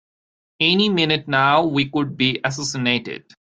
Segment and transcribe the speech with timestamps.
[0.59, 3.35] Any minute now we could be assassinated!